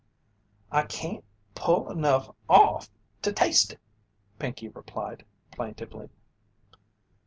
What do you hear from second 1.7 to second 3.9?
enough off to taste it,"